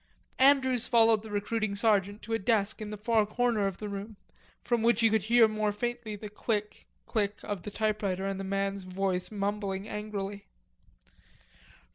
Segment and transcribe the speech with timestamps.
[0.39, 4.17] Andrews followed the recruiting sergeant to a desk in the far corner of the room,
[4.63, 8.43] from which he could hear more faintly the click, click of the typewriter and the
[8.43, 10.47] man's voice mumbling angrily.